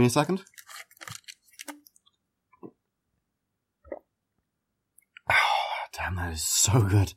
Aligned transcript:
Me 0.00 0.06
a 0.06 0.08
second. 0.08 0.42
Oh, 5.30 5.34
damn, 5.92 6.16
that 6.16 6.32
is 6.32 6.42
so 6.42 6.80
good. 6.80 7.12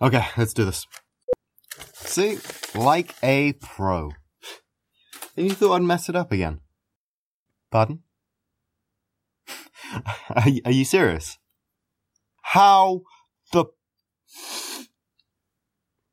Okay, 0.00 0.24
let's 0.36 0.54
do 0.54 0.64
this. 0.64 0.86
See? 1.94 2.38
Like 2.76 3.16
a 3.20 3.54
pro. 3.54 4.12
And 5.36 5.48
you 5.48 5.54
thought 5.54 5.72
I'd 5.72 5.82
mess 5.82 6.08
it 6.08 6.14
up 6.14 6.30
again? 6.30 6.60
Pardon? 7.72 8.04
are, 10.30 10.44
are 10.64 10.70
you 10.70 10.84
serious? 10.84 11.38
How 12.42 13.02
the... 13.50 13.64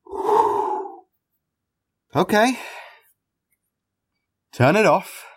Okay. 2.15 2.57
Turn 4.51 4.75
it 4.75 4.87
off. 4.87 5.28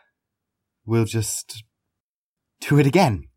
We'll 0.85 1.05
just 1.05 1.63
do 2.61 2.79
it 2.79 2.87
again. 2.87 3.29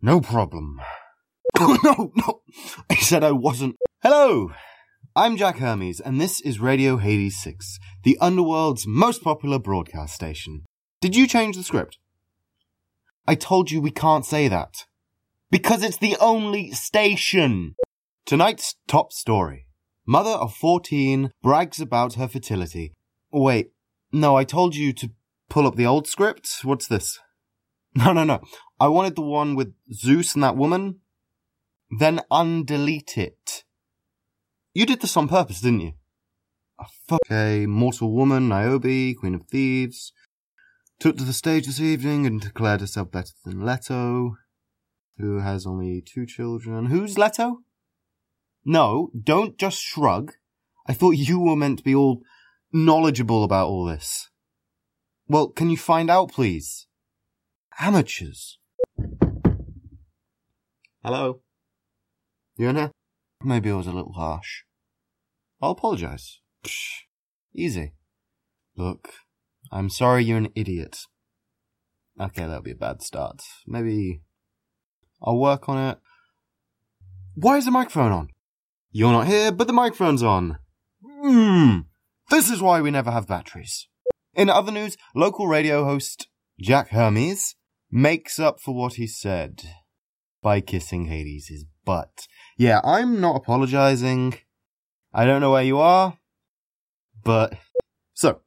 No 0.00 0.20
problem. 0.20 0.80
no, 1.60 2.12
no. 2.14 2.42
I 2.88 2.94
said 2.96 3.24
I 3.24 3.32
wasn't. 3.32 3.76
Hello. 4.02 4.52
I'm 5.16 5.36
Jack 5.36 5.58
Hermes, 5.58 6.00
and 6.00 6.20
this 6.20 6.40
is 6.40 6.60
Radio 6.60 6.98
Hades 6.98 7.36
6, 7.42 7.78
the 8.04 8.16
underworld's 8.20 8.86
most 8.86 9.22
popular 9.22 9.58
broadcast 9.58 10.14
station. 10.14 10.62
Did 11.00 11.16
you 11.16 11.26
change 11.26 11.56
the 11.56 11.64
script? 11.64 11.98
I 13.26 13.34
told 13.34 13.70
you 13.70 13.80
we 13.80 13.90
can't 13.90 14.24
say 14.24 14.46
that. 14.46 14.86
Because 15.50 15.82
it's 15.82 15.98
the 15.98 16.16
only 16.20 16.70
station. 16.70 17.74
Tonight's 18.24 18.76
top 18.86 19.12
story. 19.12 19.66
Mother 20.06 20.30
of 20.30 20.54
14 20.54 21.30
brags 21.42 21.80
about 21.80 22.14
her 22.14 22.28
fertility. 22.28 22.92
Wait, 23.32 23.72
no, 24.12 24.36
I 24.36 24.44
told 24.44 24.76
you 24.76 24.92
to 24.94 25.10
pull 25.52 25.66
up 25.66 25.76
the 25.76 25.86
old 25.86 26.08
script. 26.08 26.48
What's 26.64 26.88
this? 26.88 27.20
No, 27.94 28.14
no, 28.14 28.24
no. 28.24 28.40
I 28.80 28.88
wanted 28.88 29.16
the 29.16 29.20
one 29.20 29.54
with 29.54 29.74
Zeus 29.92 30.32
and 30.32 30.42
that 30.42 30.56
woman. 30.56 31.00
Then 31.98 32.22
undelete 32.30 33.18
it. 33.18 33.64
You 34.72 34.86
did 34.86 35.02
this 35.02 35.14
on 35.14 35.28
purpose, 35.28 35.60
didn't 35.60 35.82
you? 35.82 35.92
A 36.80 36.86
fuck 37.06 37.30
a 37.30 37.66
mortal 37.66 38.10
woman, 38.10 38.48
Niobe, 38.48 39.14
Queen 39.20 39.34
of 39.34 39.42
Thebes, 39.46 40.14
took 40.98 41.18
to 41.18 41.24
the 41.24 41.34
stage 41.34 41.66
this 41.66 41.80
evening 41.80 42.24
and 42.24 42.40
declared 42.40 42.80
herself 42.80 43.12
better 43.12 43.34
than 43.44 43.66
Leto, 43.66 44.36
who 45.18 45.40
has 45.40 45.66
only 45.66 46.00
two 46.00 46.24
children. 46.24 46.86
Who's 46.86 47.18
Leto? 47.18 47.58
No, 48.64 49.10
don't 49.22 49.58
just 49.58 49.82
shrug. 49.82 50.32
I 50.86 50.94
thought 50.94 51.28
you 51.28 51.38
were 51.40 51.56
meant 51.56 51.80
to 51.80 51.84
be 51.84 51.94
all 51.94 52.22
knowledgeable 52.72 53.44
about 53.44 53.68
all 53.68 53.84
this. 53.84 54.30
Well, 55.32 55.48
can 55.48 55.70
you 55.70 55.78
find 55.78 56.10
out, 56.10 56.30
please? 56.30 56.88
Amateurs. 57.80 58.58
Hello? 61.02 61.40
You 62.58 62.68
in 62.68 62.76
here? 62.76 62.90
Maybe 63.42 63.70
I 63.70 63.74
was 63.76 63.86
a 63.86 63.92
little 63.92 64.12
harsh. 64.12 64.64
I'll 65.62 65.70
apologize. 65.70 66.40
Psh, 66.62 67.04
easy. 67.54 67.94
Look, 68.76 69.08
I'm 69.70 69.88
sorry 69.88 70.22
you're 70.22 70.36
an 70.36 70.52
idiot. 70.54 70.98
Okay, 72.20 72.42
that'll 72.42 72.60
be 72.60 72.72
a 72.72 72.74
bad 72.74 73.00
start. 73.00 73.40
Maybe 73.66 74.20
I'll 75.22 75.38
work 75.38 75.66
on 75.66 75.78
it. 75.78 75.98
Why 77.36 77.56
is 77.56 77.64
the 77.64 77.70
microphone 77.70 78.12
on? 78.12 78.28
You're 78.90 79.12
not 79.12 79.28
here, 79.28 79.50
but 79.50 79.66
the 79.66 79.72
microphone's 79.72 80.22
on. 80.22 80.58
Hmm. 81.02 81.78
This 82.28 82.50
is 82.50 82.60
why 82.60 82.82
we 82.82 82.90
never 82.90 83.10
have 83.10 83.26
batteries. 83.26 83.88
In 84.34 84.48
other 84.48 84.72
news, 84.72 84.96
local 85.14 85.46
radio 85.46 85.84
host 85.84 86.28
Jack 86.58 86.88
Hermes 86.88 87.54
makes 87.90 88.38
up 88.38 88.60
for 88.60 88.74
what 88.74 88.94
he 88.94 89.06
said 89.06 89.62
by 90.40 90.62
kissing 90.62 91.06
Hades' 91.06 91.66
butt. 91.84 92.26
Yeah, 92.56 92.80
I'm 92.82 93.20
not 93.20 93.36
apologizing. 93.36 94.34
I 95.12 95.26
don't 95.26 95.42
know 95.42 95.50
where 95.50 95.62
you 95.62 95.78
are, 95.78 96.16
but 97.22 97.58
so 98.14 98.40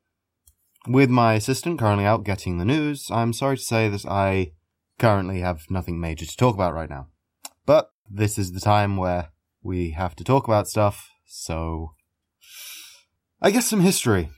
with 0.87 1.11
my 1.11 1.35
assistant 1.35 1.77
currently 1.77 2.05
out 2.05 2.23
getting 2.23 2.57
the 2.57 2.65
news, 2.65 3.07
I'm 3.11 3.31
sorry 3.31 3.57
to 3.57 3.63
say 3.63 3.87
that 3.89 4.07
I 4.07 4.53
currently 4.97 5.41
have 5.41 5.69
nothing 5.69 5.99
major 5.99 6.25
to 6.25 6.37
talk 6.37 6.55
about 6.55 6.73
right 6.73 6.89
now. 6.89 7.09
But 7.67 7.91
this 8.09 8.39
is 8.39 8.53
the 8.53 8.59
time 8.59 8.97
where 8.97 9.29
we 9.61 9.91
have 9.91 10.15
to 10.15 10.23
talk 10.23 10.47
about 10.47 10.67
stuff, 10.67 11.09
so 11.25 11.93
I 13.39 13.51
guess 13.51 13.67
some 13.67 13.81
history. 13.81 14.29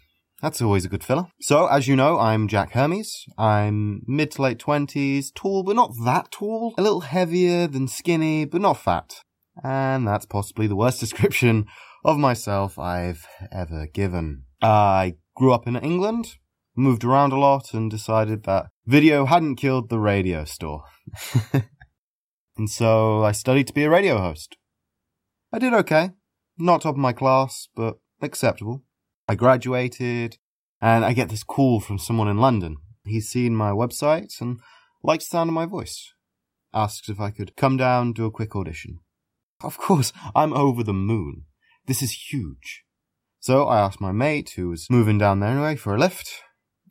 That's 0.41 0.61
always 0.61 0.85
a 0.85 0.89
good 0.89 1.03
filler. 1.03 1.27
So, 1.41 1.65
as 1.65 1.87
you 1.87 1.95
know, 1.95 2.19
I'm 2.19 2.47
Jack 2.47 2.73
Hermes. 2.73 3.25
I'm 3.39 4.03
mid 4.05 4.31
to 4.31 4.43
late 4.43 4.59
twenties, 4.59 5.31
tall 5.31 5.63
but 5.63 5.75
not 5.75 5.93
that 6.05 6.29
tall, 6.29 6.75
a 6.77 6.81
little 6.83 7.01
heavier 7.01 7.65
than 7.65 7.87
skinny 7.87 8.45
but 8.45 8.61
not 8.61 8.77
fat. 8.77 9.21
And 9.63 10.07
that's 10.07 10.27
possibly 10.27 10.67
the 10.67 10.75
worst 10.75 10.99
description 11.05 11.65
of 12.05 12.19
myself 12.19 12.77
I've 12.77 13.25
ever 13.51 13.87
given. 13.87 14.43
I 14.61 15.15
grew 15.35 15.53
up 15.53 15.67
in 15.67 15.75
England, 15.75 16.35
moved 16.75 17.03
around 17.03 17.33
a 17.33 17.39
lot, 17.39 17.73
and 17.73 17.89
decided 17.89 18.43
that 18.43 18.67
video 18.85 19.25
hadn't 19.25 19.55
killed 19.55 19.89
the 19.89 19.99
radio 19.99 20.45
store. 20.45 20.83
and 22.57 22.69
so 22.69 23.23
I 23.23 23.31
studied 23.31 23.65
to 23.67 23.73
be 23.73 23.85
a 23.85 23.89
radio 23.89 24.19
host. 24.19 24.55
I 25.51 25.57
did 25.57 25.73
okay. 25.73 26.11
Not 26.59 26.83
top 26.83 26.93
of 26.93 26.99
my 26.99 27.13
class, 27.13 27.69
but 27.75 27.97
acceptable. 28.21 28.83
I 29.27 29.35
graduated, 29.35 30.37
and 30.81 31.03
I 31.03 31.13
get 31.13 31.29
this 31.29 31.43
call 31.43 31.79
from 31.79 31.99
someone 31.99 32.27
in 32.27 32.37
London. 32.37 32.77
He's 33.05 33.29
seen 33.29 33.55
my 33.55 33.71
website 33.71 34.39
and 34.39 34.59
likes 35.03 35.25
the 35.25 35.31
sound 35.31 35.49
of 35.49 35.53
my 35.53 35.65
voice. 35.65 36.13
Asks 36.73 37.09
if 37.09 37.19
I 37.19 37.31
could 37.31 37.55
come 37.55 37.77
down, 37.77 38.13
do 38.13 38.25
a 38.25 38.31
quick 38.31 38.55
audition. 38.55 38.99
Of 39.61 39.77
course, 39.77 40.13
I'm 40.35 40.53
over 40.53 40.83
the 40.83 40.93
moon. 40.93 41.45
This 41.87 42.01
is 42.01 42.31
huge. 42.31 42.83
So 43.39 43.65
I 43.65 43.79
asked 43.79 44.01
my 44.01 44.11
mate, 44.11 44.53
who 44.55 44.69
was 44.69 44.89
moving 44.89 45.17
down 45.17 45.39
there 45.39 45.49
anyway, 45.49 45.75
for 45.75 45.95
a 45.95 45.99
lift, 45.99 46.41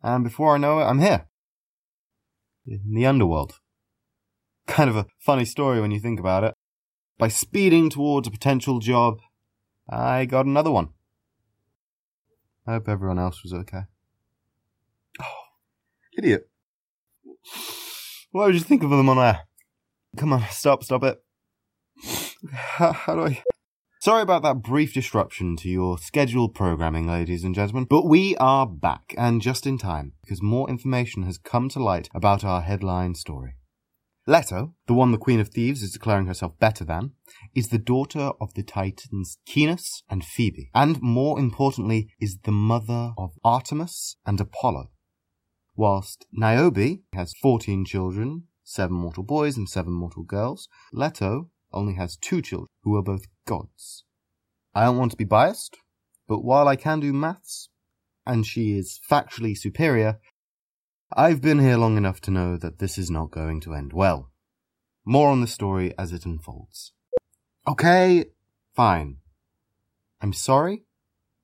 and 0.02 0.24
before 0.24 0.54
I 0.54 0.58
know 0.58 0.80
it, 0.80 0.84
I'm 0.84 1.00
here. 1.00 1.26
In 2.66 2.94
the 2.94 3.06
underworld. 3.06 3.60
Kind 4.66 4.90
of 4.90 4.96
a 4.96 5.06
funny 5.18 5.44
story 5.44 5.80
when 5.80 5.90
you 5.90 6.00
think 6.00 6.18
about 6.18 6.44
it. 6.44 6.54
By 7.18 7.28
speeding 7.28 7.88
towards 7.88 8.26
a 8.26 8.30
potential 8.30 8.78
job, 8.78 9.20
I 9.88 10.24
got 10.24 10.46
another 10.46 10.70
one. 10.70 10.90
I 12.66 12.72
hope 12.72 12.88
everyone 12.88 13.18
else 13.18 13.42
was 13.42 13.52
okay. 13.52 13.82
Oh, 15.20 15.42
idiot. 16.18 16.48
Why 18.32 18.46
would 18.46 18.54
you 18.54 18.60
think 18.60 18.82
of 18.82 18.90
them 18.90 19.08
on 19.08 19.18
air? 19.18 19.42
Come 20.16 20.32
on, 20.32 20.44
stop, 20.50 20.82
stop 20.82 21.04
it. 21.04 21.22
How, 22.52 22.92
how 22.92 23.14
do 23.14 23.26
I... 23.26 23.42
Sorry 24.00 24.22
about 24.22 24.42
that 24.42 24.62
brief 24.62 24.94
disruption 24.94 25.56
to 25.56 25.68
your 25.68 25.98
scheduled 25.98 26.54
programming, 26.54 27.06
ladies 27.06 27.44
and 27.44 27.54
gentlemen, 27.54 27.86
but 27.88 28.06
we 28.06 28.36
are 28.36 28.66
back, 28.66 29.14
and 29.16 29.42
just 29.42 29.66
in 29.66 29.78
time, 29.78 30.12
because 30.22 30.42
more 30.42 30.68
information 30.68 31.22
has 31.24 31.38
come 31.38 31.68
to 31.70 31.82
light 31.82 32.08
about 32.14 32.44
our 32.44 32.60
headline 32.60 33.14
story. 33.14 33.54
Leto, 34.28 34.74
the 34.88 34.94
one 34.94 35.12
the 35.12 35.18
Queen 35.18 35.38
of 35.38 35.50
Thebes 35.50 35.84
is 35.84 35.92
declaring 35.92 36.26
herself 36.26 36.58
better 36.58 36.84
than, 36.84 37.12
is 37.54 37.68
the 37.68 37.78
daughter 37.78 38.32
of 38.40 38.52
the 38.54 38.64
Titans 38.64 39.38
Venus 39.48 40.02
and 40.10 40.24
Phoebe, 40.24 40.68
and 40.74 41.00
more 41.00 41.38
importantly, 41.38 42.12
is 42.20 42.38
the 42.42 42.50
mother 42.50 43.12
of 43.16 43.38
Artemis 43.44 44.16
and 44.26 44.40
Apollo. 44.40 44.90
Whilst 45.76 46.26
Niobe 46.32 47.02
has 47.12 47.34
14 47.40 47.84
children, 47.84 48.48
7 48.64 48.92
mortal 48.96 49.22
boys 49.22 49.56
and 49.56 49.68
7 49.68 49.92
mortal 49.92 50.24
girls, 50.24 50.68
Leto 50.92 51.50
only 51.72 51.94
has 51.94 52.16
two 52.16 52.42
children 52.42 52.66
who 52.82 52.96
are 52.96 53.02
both 53.02 53.26
gods. 53.46 54.02
I 54.74 54.86
don't 54.86 54.98
want 54.98 55.12
to 55.12 55.16
be 55.16 55.24
biased, 55.24 55.76
but 56.26 56.44
while 56.44 56.66
I 56.66 56.74
can 56.74 56.98
do 56.98 57.12
maths, 57.12 57.68
and 58.26 58.44
she 58.44 58.76
is 58.76 58.98
factually 59.08 59.56
superior, 59.56 60.18
I've 61.14 61.40
been 61.40 61.60
here 61.60 61.76
long 61.76 61.96
enough 61.96 62.20
to 62.22 62.32
know 62.32 62.56
that 62.56 62.78
this 62.78 62.98
is 62.98 63.10
not 63.10 63.30
going 63.30 63.60
to 63.60 63.74
end 63.74 63.92
well. 63.92 64.32
More 65.04 65.30
on 65.30 65.40
the 65.40 65.46
story 65.46 65.94
as 65.96 66.12
it 66.12 66.26
unfolds. 66.26 66.92
Okay, 67.66 68.26
fine. 68.74 69.18
I'm 70.20 70.32
sorry. 70.32 70.82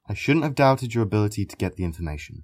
I 0.09 0.15
shouldn't 0.15 0.45
have 0.45 0.57
doubted 0.57 0.95
your 0.95 1.05
ability 1.05 1.47
to 1.47 1.57
get 1.57 1.77
the 1.77 1.85
information. 1.85 2.43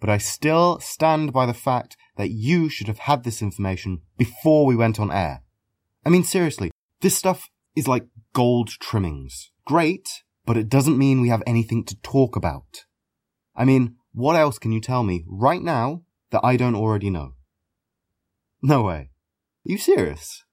But 0.00 0.10
I 0.10 0.18
still 0.18 0.78
stand 0.78 1.32
by 1.32 1.44
the 1.44 1.54
fact 1.54 1.96
that 2.16 2.30
you 2.30 2.68
should 2.68 2.86
have 2.86 3.00
had 3.00 3.24
this 3.24 3.42
information 3.42 4.02
before 4.16 4.64
we 4.64 4.76
went 4.76 5.00
on 5.00 5.10
air. 5.10 5.42
I 6.06 6.08
mean, 6.08 6.22
seriously, 6.22 6.70
this 7.00 7.16
stuff 7.16 7.48
is 7.74 7.88
like 7.88 8.06
gold 8.32 8.68
trimmings. 8.68 9.50
Great, 9.66 10.22
but 10.46 10.56
it 10.56 10.68
doesn't 10.68 10.98
mean 10.98 11.20
we 11.20 11.30
have 11.30 11.42
anything 11.48 11.84
to 11.86 12.00
talk 12.02 12.36
about. 12.36 12.84
I 13.56 13.64
mean, 13.64 13.96
what 14.12 14.36
else 14.36 14.60
can 14.60 14.70
you 14.70 14.80
tell 14.80 15.02
me 15.02 15.24
right 15.26 15.62
now 15.62 16.04
that 16.30 16.44
I 16.44 16.56
don't 16.56 16.74
already 16.74 17.10
know? 17.10 17.34
No 18.62 18.82
way. 18.82 19.10
Are 19.66 19.72
you 19.72 19.78
serious? 19.78 20.44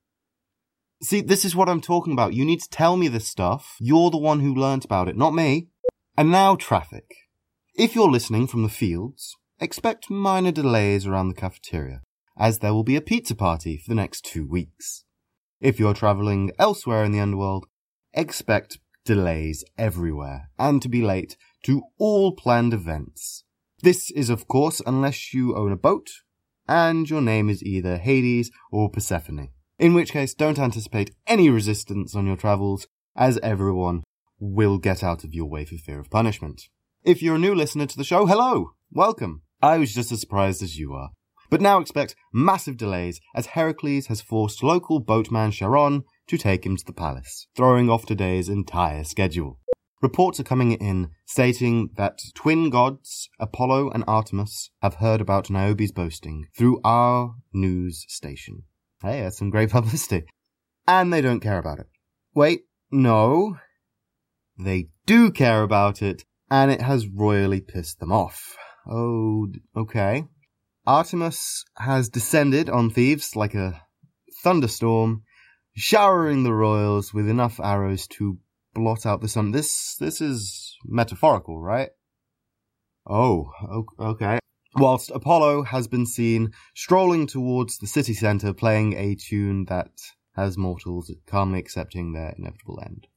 See, 1.02 1.22
this 1.22 1.46
is 1.46 1.56
what 1.56 1.70
I'm 1.70 1.82
talking 1.82 2.14
about. 2.14 2.34
You 2.34 2.46
need 2.46 2.62
to 2.62 2.70
tell 2.70 2.98
me 2.98 3.08
this 3.08 3.28
stuff. 3.28 3.76
You're 3.80 4.10
the 4.10 4.18
one 4.18 4.40
who 4.40 4.54
learnt 4.54 4.86
about 4.86 5.08
it, 5.08 5.18
not 5.18 5.34
me. 5.34 5.68
And 6.18 6.32
now 6.32 6.56
traffic. 6.56 7.16
If 7.76 7.96
you're 7.96 8.10
listening 8.10 8.48
from 8.48 8.64
the 8.64 8.70
fields, 8.70 9.36
expect 9.60 10.10
minor 10.10 10.52
delays 10.52 11.06
around 11.06 11.30
the 11.30 11.36
cafeteria, 11.36 12.02
as 12.38 12.60
there 12.60 12.74
will 12.74 12.84
be 12.84 12.96
a 12.96 13.02
pizza 13.02 13.36
party 13.36 13.78
for 13.78 13.90
the 13.90 13.96
next 13.96 14.26
two 14.26 14.48
weeks. 14.48 15.04
If 15.60 15.80
you're 15.80 15.94
traveling 15.94 16.52
elsewhere 16.60 17.04
in 17.04 17.12
the 17.12 17.20
underworld, 17.20 17.66
expect 18.14 18.80
delays 19.06 19.64
everywhere 19.78 20.50
and 20.58 20.82
to 20.82 20.90
be 20.90 21.02
late 21.02 21.38
to 21.64 21.84
all 21.98 22.34
planned 22.34 22.74
events. 22.74 23.45
This 23.82 24.10
is, 24.12 24.30
of 24.30 24.48
course, 24.48 24.82
unless 24.86 25.34
you 25.34 25.56
own 25.56 25.72
a 25.72 25.78
boat 25.78 26.10
and 26.68 27.10
your 27.10 27.22
name 27.22 27.50
is 27.50 27.64
either 27.64 27.98
Hades 27.98 28.52
or 28.72 28.90
Persephone. 28.90 29.50
In 29.78 29.94
which 29.94 30.12
case, 30.12 30.34
don't 30.34 30.60
anticipate 30.60 31.14
any 31.28 31.50
resistance 31.50 32.16
on 32.16 32.26
your 32.26 32.38
travels, 32.38 32.88
as 33.16 33.38
everyone 33.44 34.04
will 34.40 34.78
get 34.78 35.04
out 35.04 35.24
of 35.24 35.34
your 35.34 35.46
way 35.46 35.66
for 35.66 35.76
fear 35.76 36.00
of 36.00 36.10
punishment. 36.10 36.64
If 37.04 37.22
you're 37.22 37.36
a 37.36 37.40
new 37.40 37.54
listener 37.54 37.86
to 37.86 37.98
the 37.98 38.04
show, 38.04 38.26
hello! 38.26 38.72
Welcome! 38.92 39.44
I 39.62 39.78
was 39.78 39.94
just 39.94 40.12
as 40.12 40.22
surprised 40.22 40.64
as 40.64 40.78
you 40.78 40.94
are. 40.94 41.10
But 41.50 41.62
now 41.62 41.80
expect 41.80 42.16
massive 42.34 42.78
delays 42.78 43.22
as 43.36 43.48
Heracles 43.48 44.08
has 44.08 44.22
forced 44.22 44.64
local 44.64 45.00
boatman 45.00 45.52
Charon 45.52 46.04
to 46.28 46.38
take 46.38 46.66
him 46.66 46.76
to 46.76 46.86
the 46.86 46.94
palace, 46.94 47.48
throwing 47.56 47.90
off 47.90 48.06
today's 48.06 48.50
entire 48.50 49.04
schedule. 49.04 49.60
Reports 50.02 50.40
are 50.40 50.44
coming 50.44 50.74
in 50.74 51.12
stating 51.26 51.90
that 51.96 52.20
twin 52.36 52.70
gods, 52.70 53.30
Apollo 53.40 53.92
and 53.92 54.04
Artemis, 54.08 54.70
have 54.82 54.96
heard 54.96 55.22
about 55.22 55.50
Niobe's 55.50 55.92
boasting 55.92 56.48
through 56.56 56.82
our 56.84 57.36
news 57.54 58.06
station. 58.10 58.64
Hey, 59.02 59.22
that's 59.22 59.38
some 59.38 59.50
great 59.50 59.70
publicity. 59.72 60.26
And 60.88 61.12
they 61.12 61.22
don't 61.22 61.40
care 61.40 61.58
about 61.58 61.80
it. 61.80 61.88
Wait, 62.34 62.62
no. 62.92 63.58
They 64.60 64.90
do 65.06 65.32
care 65.32 65.64
about 65.64 66.02
it, 66.02 66.24
and 66.52 66.72
it 66.72 66.82
has 66.82 67.08
royally 67.08 67.62
pissed 67.62 68.00
them 68.00 68.12
off. 68.12 68.58
Oh, 68.88 69.48
okay. 69.76 70.26
Artemis 70.86 71.66
has 71.78 72.10
descended 72.10 72.70
on 72.70 72.90
Thebes 72.90 73.36
like 73.36 73.56
a 73.56 73.82
thunderstorm, 74.44 75.24
showering 75.74 76.44
the 76.44 76.54
royals 76.54 77.14
with 77.14 77.28
enough 77.28 77.60
arrows 77.60 78.08
to 78.08 78.38
blot 78.76 79.06
out 79.06 79.22
the 79.22 79.28
sun. 79.28 79.52
This 79.52 79.96
this 79.96 80.22
is 80.22 80.78
metaphorical, 80.86 81.60
right? 81.60 81.90
Oh, 83.08 83.52
okay. 84.00 84.40
Whilst 84.76 85.10
Apollo 85.10 85.64
has 85.64 85.88
been 85.88 86.06
seen 86.06 86.52
strolling 86.76 87.26
towards 87.28 87.78
the 87.78 87.88
city 87.88 88.14
centre 88.14 88.54
playing 88.54 88.94
a 88.94 89.16
tune 89.16 89.66
that 89.66 89.92
has 90.36 90.58
mortals 90.58 91.12
calmly 91.26 91.60
accepting 91.60 92.12
their 92.12 92.36
inevitable 92.38 92.80
end. 92.86 93.08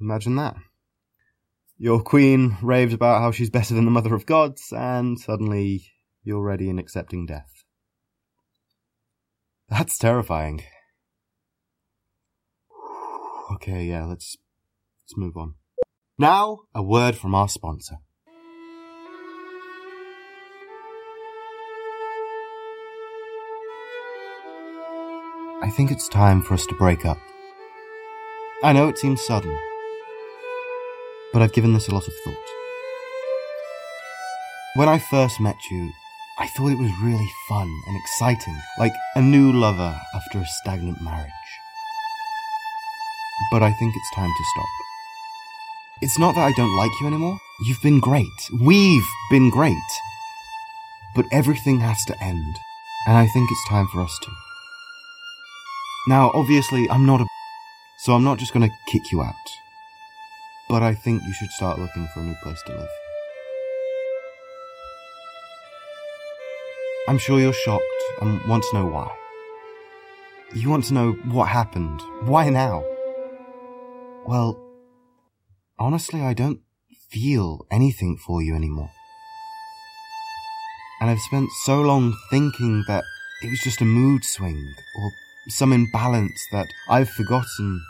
Imagine 0.00 0.36
that. 0.36 0.56
Your 1.76 2.02
queen 2.02 2.56
raves 2.62 2.94
about 2.94 3.20
how 3.20 3.30
she's 3.30 3.50
better 3.50 3.74
than 3.74 3.84
the 3.84 3.90
mother 3.90 4.14
of 4.14 4.26
gods, 4.26 4.72
and 4.72 5.18
suddenly 5.18 5.92
you're 6.24 6.42
ready 6.42 6.70
and 6.70 6.80
accepting 6.80 7.26
death. 7.26 7.64
That's 9.68 9.98
terrifying. 9.98 10.62
Okay, 13.50 13.84
yeah, 13.84 14.04
let's 14.04 14.36
let's 15.02 15.16
move 15.16 15.36
on. 15.36 15.54
Now, 16.18 16.60
a 16.74 16.82
word 16.82 17.16
from 17.16 17.34
our 17.34 17.48
sponsor. 17.48 17.96
I 25.62 25.70
think 25.70 25.90
it's 25.90 26.08
time 26.08 26.42
for 26.42 26.54
us 26.54 26.66
to 26.66 26.74
break 26.74 27.06
up. 27.06 27.18
I 28.62 28.72
know 28.72 28.88
it 28.88 28.98
seems 28.98 29.22
sudden, 29.22 29.56
but 31.32 31.40
I've 31.40 31.52
given 31.52 31.72
this 31.72 31.88
a 31.88 31.94
lot 31.94 32.06
of 32.06 32.14
thought. 32.24 32.36
When 34.74 34.88
I 34.88 34.98
first 34.98 35.40
met 35.40 35.56
you, 35.70 35.90
I 36.38 36.46
thought 36.48 36.72
it 36.72 36.78
was 36.78 36.92
really 37.02 37.30
fun 37.48 37.68
and 37.86 37.96
exciting, 37.96 38.56
like 38.78 38.92
a 39.16 39.22
new 39.22 39.52
lover 39.52 39.98
after 40.14 40.38
a 40.38 40.46
stagnant 40.46 41.00
marriage. 41.00 41.32
But 43.50 43.62
I 43.62 43.72
think 43.72 43.94
it's 43.96 44.14
time 44.14 44.30
to 44.30 44.44
stop. 44.54 44.68
It's 46.00 46.18
not 46.18 46.34
that 46.34 46.46
I 46.46 46.52
don't 46.52 46.76
like 46.76 46.92
you 47.00 47.06
anymore. 47.06 47.38
You've 47.60 47.82
been 47.82 47.98
great. 47.98 48.50
We've 48.60 49.08
been 49.30 49.50
great. 49.50 49.74
But 51.14 51.26
everything 51.32 51.80
has 51.80 52.04
to 52.04 52.22
end, 52.22 52.54
and 53.06 53.16
I 53.16 53.26
think 53.26 53.50
it's 53.50 53.68
time 53.68 53.88
for 53.88 54.00
us 54.00 54.16
to. 54.22 54.30
Now, 56.08 56.30
obviously, 56.34 56.88
I'm 56.88 57.04
not 57.04 57.20
a. 57.20 57.26
So 57.98 58.12
I'm 58.12 58.22
not 58.22 58.38
just 58.38 58.52
gonna 58.52 58.70
kick 58.86 59.10
you 59.10 59.22
out. 59.22 59.34
But 60.68 60.82
I 60.82 60.94
think 60.94 61.22
you 61.22 61.32
should 61.32 61.50
start 61.50 61.78
looking 61.78 62.06
for 62.14 62.20
a 62.20 62.24
new 62.24 62.36
place 62.42 62.62
to 62.66 62.72
live. 62.72 62.88
I'm 67.08 67.18
sure 67.18 67.40
you're 67.40 67.52
shocked 67.52 67.82
and 68.20 68.40
want 68.46 68.64
to 68.64 68.76
know 68.76 68.86
why. 68.86 69.10
You 70.54 70.70
want 70.70 70.84
to 70.84 70.94
know 70.94 71.12
what 71.32 71.48
happened. 71.48 72.00
Why 72.22 72.50
now? 72.50 72.84
Well, 74.28 74.60
honestly, 75.78 76.20
I 76.20 76.34
don't 76.34 76.60
feel 77.08 77.66
anything 77.70 78.18
for 78.18 78.42
you 78.42 78.54
anymore. 78.54 78.90
And 81.00 81.08
I've 81.08 81.20
spent 81.20 81.48
so 81.64 81.80
long 81.80 82.14
thinking 82.28 82.84
that 82.88 83.04
it 83.42 83.48
was 83.48 83.60
just 83.60 83.80
a 83.80 83.86
mood 83.86 84.24
swing 84.24 84.74
or 84.98 85.10
some 85.48 85.72
imbalance 85.72 86.46
that 86.52 86.66
I've 86.90 87.08
forgotten 87.08 87.80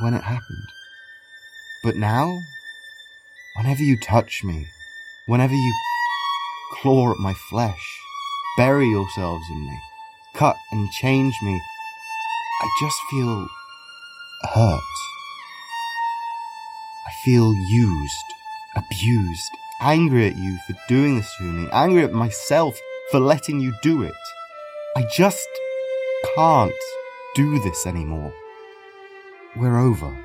when 0.00 0.14
it 0.14 0.22
happened. 0.22 0.68
But 1.84 1.96
now, 1.96 2.40
whenever 3.58 3.82
you 3.82 3.98
touch 4.00 4.42
me, 4.42 4.66
whenever 5.26 5.52
you 5.52 5.74
claw 6.80 7.10
at 7.10 7.18
my 7.18 7.34
flesh, 7.34 8.00
bury 8.56 8.88
yourselves 8.88 9.44
in 9.50 9.66
me, 9.66 9.78
cut 10.34 10.56
and 10.72 10.90
change 10.90 11.34
me, 11.42 11.60
I 12.62 12.68
just 12.80 12.96
feel 13.10 13.46
hurt. 14.54 14.99
I 17.10 17.12
feel 17.24 17.52
used, 17.52 18.34
abused, 18.76 19.50
angry 19.80 20.28
at 20.28 20.36
you 20.36 20.56
for 20.64 20.76
doing 20.86 21.16
this 21.16 21.34
to 21.38 21.42
me, 21.42 21.68
angry 21.72 22.04
at 22.04 22.12
myself 22.12 22.78
for 23.10 23.18
letting 23.18 23.58
you 23.58 23.72
do 23.82 24.04
it. 24.04 24.14
I 24.96 25.04
just 25.16 25.48
can't 26.36 26.72
do 27.34 27.58
this 27.58 27.84
anymore. 27.84 28.32
We're 29.56 29.80
over. 29.80 30.16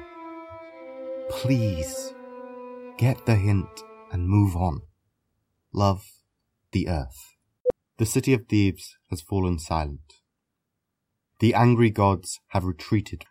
Please, 1.32 2.14
get 3.00 3.26
the 3.26 3.36
hint 3.36 3.82
and 4.12 4.30
move 4.30 4.56
on. 4.56 4.82
Love, 5.74 6.06
the 6.72 6.88
earth. 6.88 7.34
The 7.98 8.06
city 8.06 8.32
of 8.32 8.46
Thebes 8.48 8.96
has 9.10 9.22
fallen 9.22 9.58
silent. 9.58 10.14
The 11.40 11.56
angry 11.56 11.90
gods 11.90 12.42
have 12.50 12.64
retreated, 12.64 13.26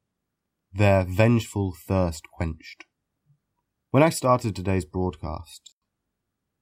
their 0.73 1.05
vengeful 1.05 1.73
thirst 1.87 2.25
quenched. 2.37 2.87
When 3.95 4.03
I 4.03 4.09
started 4.09 4.57
today's 4.57 4.85
broadcast, 4.85 5.71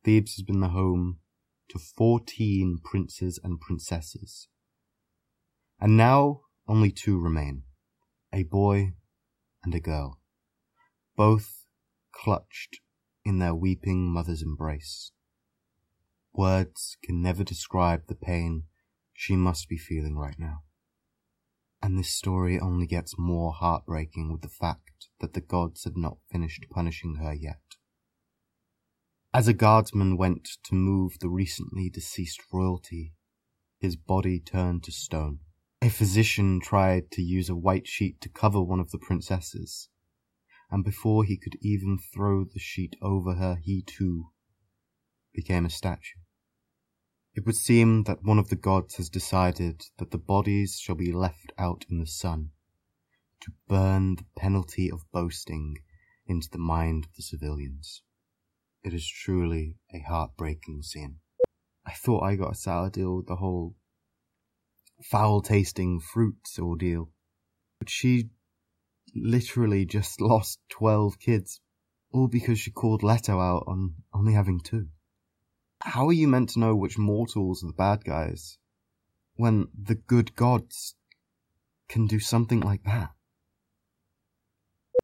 Thebes 0.05 0.35
has 0.35 0.43
been 0.43 0.61
the 0.61 0.69
home 0.69 1.21
to 1.71 1.79
14 1.79 2.81
princes 2.85 3.41
and 3.43 3.59
princesses 3.59 4.49
and 5.81 5.97
now 5.97 6.43
only 6.69 6.91
two 6.91 7.19
remain 7.19 7.63
a 8.35 8.43
boy 8.43 8.93
and 9.65 9.75
a 9.75 9.81
girl, 9.81 10.21
both 11.17 11.65
clutched 12.13 12.81
in 13.25 13.39
their 13.39 13.55
weeping 13.55 14.13
mother's 14.13 14.43
embrace. 14.43 15.13
Words 16.35 16.99
can 17.03 17.23
never 17.23 17.45
describe 17.45 18.09
the 18.09 18.15
pain 18.15 18.65
she 19.15 19.37
must 19.37 19.71
be 19.71 19.79
feeling 19.79 20.19
right 20.19 20.39
now. 20.39 20.65
And 21.83 21.99
this 21.99 22.13
story 22.13 22.61
only 22.61 22.87
gets 22.87 23.19
more 23.19 23.53
heartbreaking 23.53 24.31
with 24.31 24.43
the 24.43 24.49
fact 24.49 25.09
that 25.19 25.35
the 25.35 25.41
gods 25.41 25.83
had 25.83 25.97
not 25.97 26.19
finished 26.31 26.65
punishing 26.71 27.17
her 27.17 27.35
yet. 27.35 27.61
As 29.35 29.49
a 29.49 29.53
guardsman 29.53 30.17
went 30.17 30.49
to 30.65 30.75
move 30.75 31.19
the 31.19 31.29
recently 31.29 31.91
deceased 31.91 32.41
royalty, 32.53 33.15
his 33.81 33.97
body 33.97 34.39
turned 34.39 34.85
to 34.85 34.93
stone. 34.93 35.41
A 35.81 35.89
physician 35.89 36.61
tried 36.61 37.11
to 37.13 37.23
use 37.23 37.49
a 37.49 37.57
white 37.57 37.89
sheet 37.89 38.21
to 38.21 38.29
cover 38.29 38.63
one 38.63 38.79
of 38.79 38.93
the 38.93 38.99
princesses, 38.99 39.89
and 40.71 40.85
before 40.85 41.25
he 41.25 41.37
could 41.37 41.57
even 41.61 41.99
throw 41.99 42.45
the 42.45 42.61
sheet 42.61 42.95
over 43.03 43.35
her, 43.35 43.59
he 43.61 43.83
too 43.83 44.31
became 45.35 45.67
a 45.67 45.71
statue. 45.71 46.21
It 47.35 47.47
would 47.47 47.57
seem 47.57 48.05
that 48.05 48.23
one 48.23 48.39
of 48.39 48.49
the 48.49 48.57
gods 48.57 48.97
has 48.97 49.09
decided 49.09 49.87
that 49.99 50.11
the 50.11 50.19
bodies 50.19 50.79
shall 50.79 50.95
be 50.95 51.13
left 51.13 51.53
out 51.57 51.87
in 51.89 51.99
the 51.99 52.07
sun 52.07 52.51
to 53.41 53.53
burn 53.69 54.17
the 54.17 54.27
penalty 54.37 54.91
of 54.91 55.11
boasting 55.13 55.79
into 56.27 56.49
the 56.51 56.59
mind 56.59 57.07
of 57.07 57.15
the 57.15 57.23
civilians. 57.23 58.03
It 58.85 58.93
is 58.93 59.09
truly 59.09 59.77
a 59.95 60.01
heartbreaking 60.01 60.83
scene. 60.83 61.21
I 61.87 61.93
thought 61.93 62.23
I 62.23 62.37
got 62.37 62.53
a 62.53 62.57
sour 62.57 62.91
deal 62.91 63.17
with 63.17 63.27
the 63.27 63.37
whole 63.37 63.77
foul 65.03 65.41
tasting 65.41 66.01
fruits 66.01 66.59
ordeal. 66.59 67.11
But 67.79 67.91
she 67.91 68.31
literally 69.15 69.85
just 69.85 70.21
lost 70.33 70.61
12 70.71 71.19
kids 71.19 71.61
All 72.13 72.29
because 72.29 72.59
she 72.59 72.71
called 72.71 73.03
Leto 73.03 73.41
out 73.41 73.65
on 73.67 73.95
only 74.13 74.35
having 74.35 74.61
two. 74.61 74.89
How 75.85 76.07
are 76.07 76.13
you 76.13 76.29
meant 76.29 76.51
to 76.51 76.61
know 76.61 76.77
which 76.77 76.97
mortals 76.97 77.65
are 77.65 77.67
the 77.67 77.73
bad 77.73 78.05
guys 78.05 78.57
when 79.35 79.67
the 79.77 79.97
good 79.97 80.37
gods 80.37 80.95
can 81.89 82.07
do 82.07 82.21
something 82.21 82.61
like 82.61 82.85
that? 82.85 83.11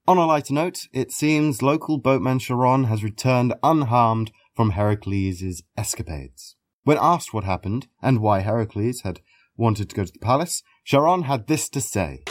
On 0.06 0.18
a 0.18 0.24
lighter 0.24 0.54
note, 0.54 0.86
it 0.92 1.10
seems 1.10 1.62
local 1.62 1.98
boatman 1.98 2.38
Charon 2.38 2.84
has 2.84 3.02
returned 3.02 3.54
unharmed 3.60 4.30
from 4.54 4.70
Heracles' 4.70 5.62
escapades. 5.76 6.54
When 6.84 6.96
asked 7.00 7.34
what 7.34 7.42
happened 7.42 7.88
and 8.00 8.20
why 8.20 8.40
Heracles 8.40 9.00
had 9.00 9.20
wanted 9.56 9.90
to 9.90 9.96
go 9.96 10.04
to 10.04 10.12
the 10.12 10.20
palace, 10.20 10.62
Charon 10.84 11.24
had 11.24 11.48
this 11.48 11.68
to 11.70 11.80
say. 11.80 12.22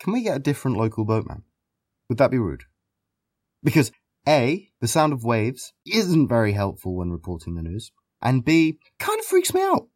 Can 0.00 0.12
we 0.12 0.22
get 0.22 0.36
a 0.36 0.40
different 0.40 0.76
local 0.76 1.04
boatman? 1.04 1.44
Would 2.08 2.18
that 2.18 2.32
be 2.32 2.38
rude? 2.38 2.64
Because 3.64 3.90
A, 4.28 4.68
the 4.80 4.86
sound 4.86 5.12
of 5.12 5.24
waves 5.24 5.72
isn't 5.86 6.28
very 6.28 6.52
helpful 6.52 6.94
when 6.94 7.10
reporting 7.10 7.54
the 7.56 7.62
news, 7.62 7.90
and 8.22 8.44
B, 8.44 8.78
kind 8.98 9.18
of 9.18 9.26
freaks 9.26 9.52
me 9.52 9.62
out. 9.62 9.88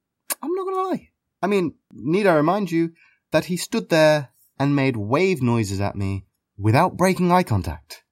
I'm 0.42 0.54
not 0.54 0.64
gonna 0.64 0.88
lie. 0.88 1.10
I 1.42 1.46
mean, 1.46 1.74
need 1.92 2.26
I 2.26 2.34
remind 2.34 2.70
you 2.70 2.92
that 3.30 3.44
he 3.44 3.56
stood 3.56 3.90
there 3.90 4.30
and 4.58 4.74
made 4.74 4.96
wave 4.96 5.42
noises 5.42 5.80
at 5.80 5.94
me 5.94 6.24
without 6.56 6.96
breaking 6.96 7.30
eye 7.30 7.44
contact. 7.44 8.02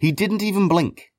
He 0.00 0.10
didn't 0.10 0.42
even 0.42 0.66
blink. 0.66 1.12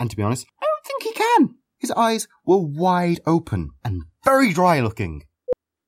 And 0.00 0.10
to 0.10 0.16
be 0.16 0.22
honest, 0.22 0.46
I 0.60 0.64
don't 0.64 0.86
think 0.86 1.02
he 1.02 1.12
can. 1.12 1.54
His 1.78 1.92
eyes 1.92 2.26
were 2.44 2.58
wide 2.58 3.20
open 3.26 3.70
and 3.84 4.04
very 4.24 4.52
dry 4.52 4.80
looking. 4.80 5.24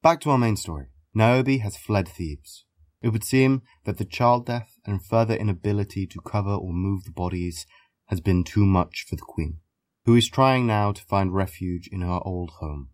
Back 0.03 0.21
to 0.21 0.31
our 0.31 0.39
main 0.39 0.57
story. 0.57 0.87
Niobe 1.15 1.61
has 1.61 1.77
fled 1.77 2.07
Thebes. 2.09 2.65
It 3.05 3.13
would 3.13 3.23
seem 3.23 3.61
that 3.85 3.99
the 3.99 4.07
child 4.07 4.47
death 4.47 4.79
and 4.87 5.05
further 5.05 5.35
inability 5.35 6.07
to 6.07 6.23
cover 6.23 6.55
or 6.55 6.73
move 6.73 7.05
the 7.05 7.11
bodies 7.11 7.67
has 8.07 8.23
been 8.23 8.45
too 8.45 8.65
much 8.65 9.05
for 9.07 9.15
the 9.15 9.21
queen, 9.21 9.59
who 10.07 10.17
is 10.17 10.27
trying 10.27 10.67
now 10.67 10.91
to 10.93 11.05
find 11.05 11.35
refuge 11.35 11.87
in 11.93 12.01
her 12.01 12.21
old 12.25 12.53
home. 12.61 12.89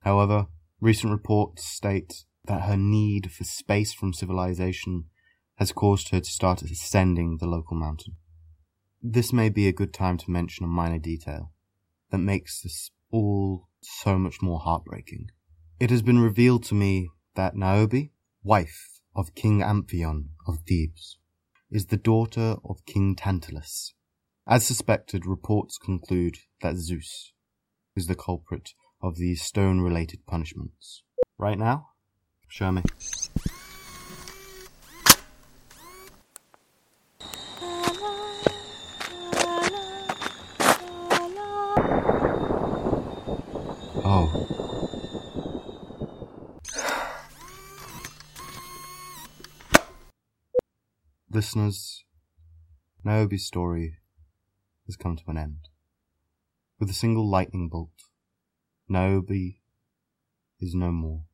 However, 0.00 0.48
recent 0.82 1.12
reports 1.12 1.64
state 1.64 2.26
that 2.44 2.64
her 2.64 2.76
need 2.76 3.32
for 3.32 3.44
space 3.44 3.94
from 3.94 4.12
civilization 4.12 5.06
has 5.54 5.72
caused 5.72 6.10
her 6.10 6.20
to 6.20 6.30
start 6.30 6.60
ascending 6.60 7.38
the 7.38 7.46
local 7.46 7.74
mountain. 7.74 8.16
This 9.02 9.32
may 9.32 9.48
be 9.48 9.66
a 9.66 9.72
good 9.72 9.94
time 9.94 10.18
to 10.18 10.30
mention 10.30 10.66
a 10.66 10.68
minor 10.68 10.98
detail 10.98 11.52
that 12.10 12.18
makes 12.18 12.60
this 12.60 12.90
all 13.10 13.70
so 13.80 14.18
much 14.18 14.42
more 14.42 14.60
heartbreaking. 14.60 15.30
It 15.80 15.88
has 15.88 16.02
been 16.02 16.18
revealed 16.18 16.64
to 16.64 16.74
me 16.74 17.08
that 17.34 17.56
Niobe, 17.56 18.10
wife 18.44 18.91
of 19.14 19.34
King 19.34 19.60
Amphion 19.60 20.30
of 20.46 20.58
Thebes, 20.66 21.18
is 21.70 21.86
the 21.86 21.96
daughter 21.96 22.56
of 22.64 22.84
King 22.86 23.14
Tantalus. 23.16 23.94
As 24.46 24.66
suspected, 24.66 25.26
reports 25.26 25.78
conclude 25.78 26.38
that 26.60 26.76
Zeus 26.76 27.32
is 27.94 28.06
the 28.06 28.14
culprit 28.14 28.70
of 29.02 29.16
these 29.16 29.42
stone 29.42 29.80
related 29.80 30.26
punishments. 30.26 31.02
Right 31.38 31.58
now? 31.58 31.88
Show 32.48 32.72
me. 32.72 32.82
Oh. 44.04 44.61
Listeners, 51.42 52.04
Niobe's 53.02 53.44
story 53.44 53.96
has 54.86 54.94
come 54.94 55.16
to 55.16 55.24
an 55.26 55.36
end. 55.36 55.66
With 56.78 56.88
a 56.88 56.92
single 56.92 57.28
lightning 57.28 57.68
bolt, 57.68 58.04
Niobe 58.88 59.56
is 60.60 60.72
no 60.72 60.92
more, 60.92 61.24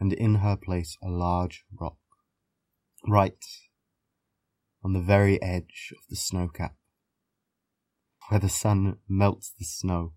and 0.00 0.14
in 0.14 0.36
her 0.36 0.56
place 0.56 0.96
a 1.02 1.10
large 1.10 1.66
rock, 1.78 1.98
right 3.06 3.44
on 4.82 4.94
the 4.94 5.02
very 5.02 5.40
edge 5.42 5.92
of 5.92 6.04
the 6.08 6.16
snow 6.16 6.48
cap, 6.48 6.74
where 8.30 8.40
the 8.40 8.48
sun 8.48 8.96
melts 9.06 9.52
the 9.58 9.66
snow 9.66 10.14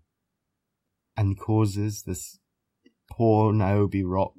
and 1.14 1.38
causes 1.38 2.04
this 2.06 2.38
poor 3.10 3.52
Niobe 3.52 4.02
rock 4.02 4.32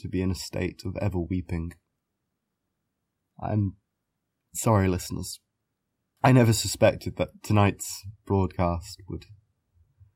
to 0.00 0.08
be 0.08 0.20
in 0.20 0.32
a 0.32 0.34
state 0.34 0.82
of 0.84 0.96
ever 0.96 1.20
weeping. 1.20 1.74
I'm 3.42 3.76
sorry, 4.54 4.88
listeners. 4.88 5.40
I 6.22 6.32
never 6.32 6.52
suspected 6.52 7.16
that 7.16 7.42
tonight's 7.42 8.04
broadcast 8.24 9.02
would 9.08 9.26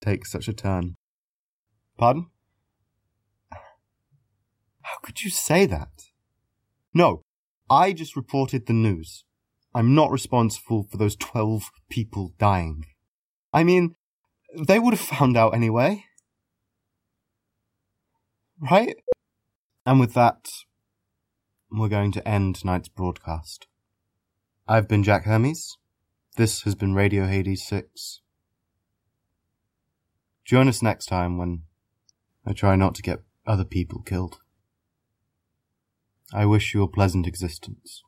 take 0.00 0.24
such 0.24 0.46
a 0.46 0.52
turn. 0.52 0.94
Pardon? 1.98 2.26
How 4.82 4.98
could 5.02 5.24
you 5.24 5.30
say 5.30 5.66
that? 5.66 5.88
No, 6.94 7.22
I 7.68 7.92
just 7.92 8.14
reported 8.14 8.66
the 8.66 8.72
news. 8.72 9.24
I'm 9.74 9.94
not 9.94 10.12
responsible 10.12 10.86
for 10.88 10.96
those 10.96 11.16
12 11.16 11.70
people 11.90 12.32
dying. 12.38 12.84
I 13.52 13.64
mean, 13.64 13.96
they 14.56 14.78
would 14.78 14.94
have 14.94 15.00
found 15.00 15.36
out 15.36 15.54
anyway. 15.54 16.04
Right? 18.58 18.96
And 19.84 19.98
with 19.98 20.14
that, 20.14 20.48
we're 21.70 21.88
going 21.88 22.12
to 22.12 22.28
end 22.28 22.56
tonight's 22.56 22.88
broadcast. 22.88 23.66
I've 24.68 24.88
been 24.88 25.02
Jack 25.02 25.24
Hermes. 25.24 25.76
This 26.36 26.62
has 26.62 26.74
been 26.74 26.94
Radio 26.94 27.26
Hades 27.26 27.66
6. 27.66 28.20
Join 30.44 30.68
us 30.68 30.82
next 30.82 31.06
time 31.06 31.38
when 31.38 31.62
I 32.46 32.52
try 32.52 32.76
not 32.76 32.94
to 32.96 33.02
get 33.02 33.22
other 33.46 33.64
people 33.64 34.02
killed. 34.02 34.38
I 36.32 36.46
wish 36.46 36.74
you 36.74 36.82
a 36.82 36.88
pleasant 36.88 37.26
existence. 37.26 38.02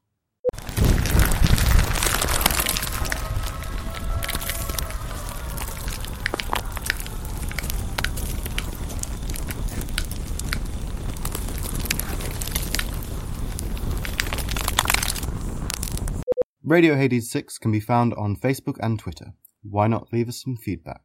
Radio 16.68 16.96
Hades 16.96 17.30
6 17.30 17.56
can 17.56 17.72
be 17.72 17.80
found 17.80 18.12
on 18.12 18.36
Facebook 18.36 18.76
and 18.80 18.98
Twitter. 18.98 19.32
Why 19.62 19.86
not 19.86 20.12
leave 20.12 20.28
us 20.28 20.42
some 20.42 20.54
feedback? 20.54 21.00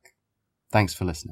Thanks 0.73 0.93
for 0.93 1.05
listening. 1.05 1.31